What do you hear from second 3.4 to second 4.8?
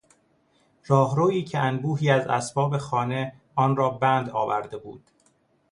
آن را بند آورده